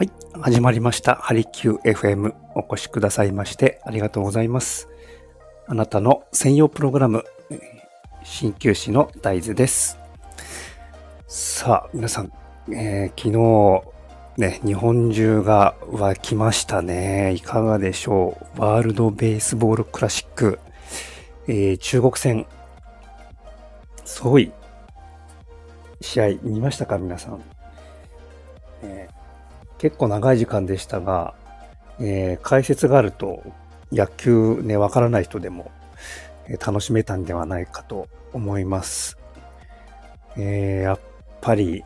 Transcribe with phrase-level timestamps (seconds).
[0.00, 0.10] はい。
[0.40, 1.16] 始まりました。
[1.16, 2.32] ハリキュー FM。
[2.54, 4.88] お越しくださいましてありがとうございます。
[5.66, 7.26] あなたの専用プログラム、
[8.24, 9.98] 鍼灸師の大豆です。
[11.28, 12.32] さあ、皆さん、
[12.72, 13.28] えー、昨
[14.38, 17.34] 日、ね、日本中が沸きましたね。
[17.34, 18.60] いかがでしょう。
[18.62, 20.60] ワールドベースボールクラシック、
[21.46, 22.46] えー、中国戦、
[24.06, 24.50] すごい
[26.00, 27.42] 試合見ましたか皆さん。
[28.82, 29.19] えー
[29.80, 31.32] 結構長い時間でしたが、
[31.98, 33.42] えー、解説があると
[33.90, 35.70] 野球ね、わからない人でも、
[36.48, 39.16] え、楽しめたんではないかと思います。
[40.36, 41.00] えー、やっ
[41.40, 41.82] ぱり、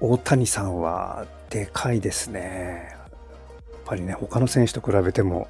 [0.00, 2.88] 大谷さんはでかいですね。
[2.90, 5.46] やっぱりね、他の選手と比べても、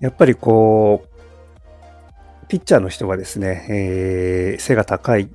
[0.00, 5.30] やっぱりこう、ピッチャーの人はですね、えー、背が高い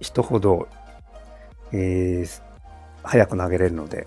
[0.00, 0.68] 人ほど、
[1.72, 2.49] えー、
[3.02, 4.06] 早く投げれるので、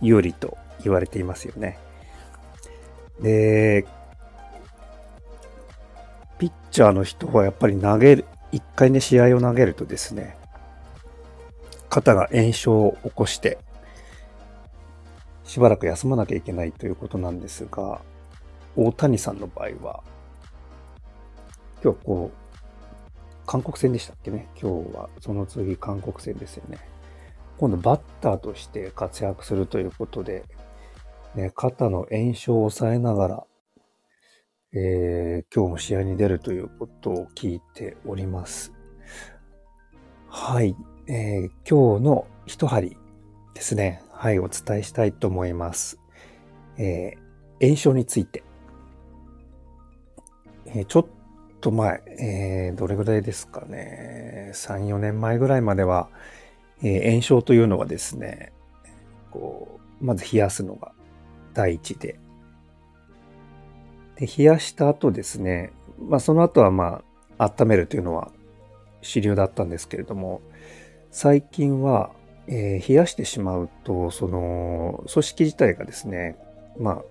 [0.00, 1.78] 有利と言われていますよね。
[3.20, 3.86] で、
[6.38, 10.36] ピッチャーの人はやっぱり投げる、一回ね、試合を投げるとですね、
[11.88, 13.58] 肩が炎症を起こして、
[15.44, 18.00] しばらく休まなきゃいけないということなんですが、
[18.76, 20.02] 大谷さんの場合は、
[21.82, 22.36] 今日こう、
[23.46, 24.48] 韓国戦でしたっけね？
[24.60, 26.78] 今日は、その次韓国戦ですよね。
[27.58, 30.44] 今度バッターとして活躍するということで、
[31.34, 33.44] ね、肩の炎症を抑えながら、
[34.72, 38.72] えー、今日も試合に出るということを聞いております。
[40.28, 42.96] はい、えー、今日の一針
[43.54, 44.02] ですね。
[44.10, 46.00] はい、お伝えしたいと思います。
[46.76, 48.42] えー、炎症について。
[50.66, 51.06] えー、ちょっ
[51.60, 54.50] と前、えー、どれぐらいですかね。
[54.54, 56.10] 3、4年前ぐらいまでは、
[56.84, 58.52] えー、炎症というのはですね、
[59.30, 60.92] こう、まず冷やすのが
[61.54, 62.20] 第一で。
[64.16, 67.02] で、冷やした後ですね、まあその後はま
[67.38, 68.30] あ温めるというのは
[69.00, 70.42] 主流だったんですけれども、
[71.10, 72.10] 最近は、
[72.48, 76.36] えー、冷やしてしまうと、その組織自体がですね、
[76.78, 77.02] まあ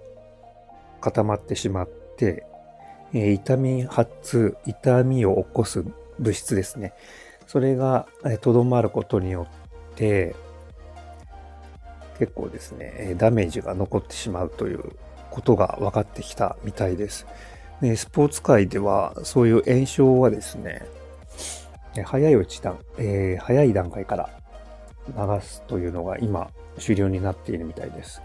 [1.02, 2.46] 固まってしまって、
[3.12, 5.84] えー、痛み発、痛みを起こす
[6.20, 6.94] 物質ですね。
[7.48, 8.08] それが
[8.42, 9.63] とどまることによって
[9.96, 10.36] て、
[12.20, 14.84] 結構ですね、ダメージが残ってしまうという
[15.32, 17.26] ことが分かってきたみたいです。
[17.82, 20.86] でスポーツ界ではそういう炎症はですね、
[22.06, 24.30] 早いうち段、えー、早い段階から
[25.08, 28.22] 流すというのが今主流になっているみたいです。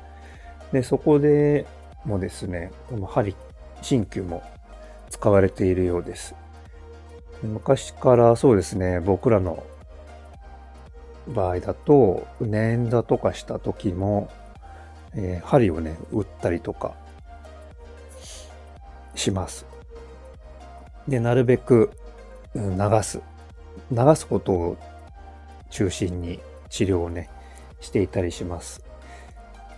[0.72, 1.66] で、そこで
[2.04, 3.34] もですね、この針、
[3.82, 4.42] 鍼灸も
[5.10, 6.34] 使われているようです。
[7.42, 9.64] 昔からそうですね、僕らの
[11.28, 14.28] 場合だと、捻挫とかした時も、
[15.15, 16.94] えー、針をね、打ったりとか
[19.15, 19.66] します。
[21.06, 21.91] で、なるべく、
[22.55, 23.21] 流す。
[23.93, 24.77] 流すことを
[25.71, 27.31] 中心に治療をね、
[27.81, 28.84] していたりします。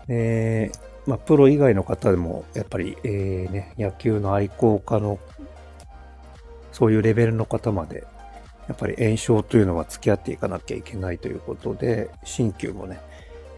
[0.08, 0.70] え
[1.06, 5.18] まあ、プロ以外の方でも、やっぱり、えー、ね、野球の愛好家の
[6.72, 8.04] そういうレベルの方まで、
[8.70, 13.00] やっぱり炎症というのは付き合っていかなきゃいけないということで、鍼灸もね、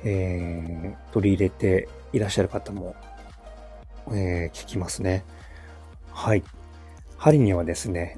[0.05, 2.97] えー、取り入れていらっしゃる方も、
[4.09, 5.27] えー、聞きますね。
[6.11, 6.43] はい。
[7.19, 8.17] 針にはですね、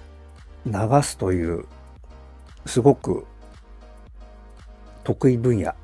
[0.66, 0.72] 流
[1.03, 1.65] すという、
[2.65, 3.26] すごく
[5.03, 5.75] 得意分野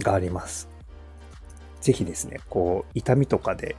[0.00, 0.68] があります。
[1.80, 3.74] ぜひですね、こう、痛みとかで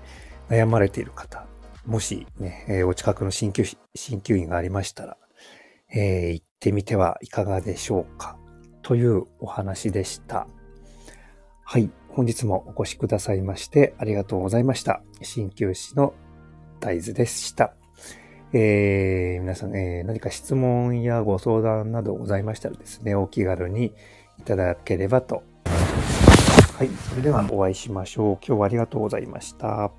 [0.50, 1.45] 悩まれている方、
[1.85, 5.17] もしね、えー、お近くの鍼灸、鍼灸院がありましたら、
[5.95, 8.38] えー、行ってみてはいかがでしょうか？
[8.84, 10.47] というお話でした。
[11.66, 11.91] はい。
[12.07, 15.02] 本日もお越しくださいましてありがとうございました。
[15.22, 16.13] 鍼灸師の
[16.79, 17.73] 大豆でした。
[18.53, 23.91] えー、皆さん、えー、何か質問やご相談などございましたらですね、お気軽に
[24.40, 25.43] いただければと。
[26.78, 26.87] はい。
[27.09, 28.34] それではお会いしましょう。
[28.35, 29.91] 今日はありがとうございました。